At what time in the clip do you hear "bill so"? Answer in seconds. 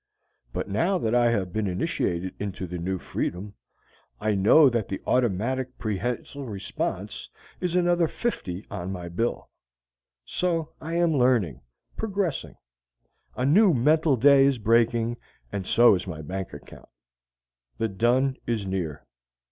9.09-10.71